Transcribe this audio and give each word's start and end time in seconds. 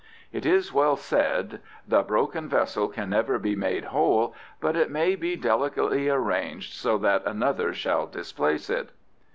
It 0.31 0.47
is 0.47 0.73
well 0.73 0.95
said, 0.95 1.59
"The 1.87 2.01
broken 2.01 2.49
vessel 2.49 2.87
can 2.87 3.11
never 3.11 3.37
be 3.37 3.55
made 3.55 3.83
whole, 3.85 4.33
but 4.59 4.75
it 4.75 4.89
may 4.89 5.15
be 5.15 5.35
delicately 5.35 6.09
arranged 6.09 6.73
so 6.73 6.97
that 6.97 7.21
another 7.23 7.71
shall 7.71 8.07
displace 8.07 8.67
it." 8.67 8.89